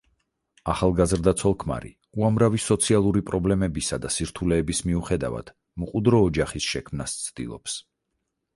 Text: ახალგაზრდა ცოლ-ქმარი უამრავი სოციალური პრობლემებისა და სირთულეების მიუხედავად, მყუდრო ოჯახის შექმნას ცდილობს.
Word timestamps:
ახალგაზრდა 0.71 1.33
ცოლ-ქმარი 1.41 1.91
უამრავი 2.21 2.61
სოციალური 2.63 3.23
პრობლემებისა 3.29 4.01
და 4.07 4.13
სირთულეების 4.17 4.81
მიუხედავად, 4.89 5.55
მყუდრო 5.85 6.23
ოჯახის 6.31 6.71
შექმნას 6.75 7.17
ცდილობს. 7.29 7.81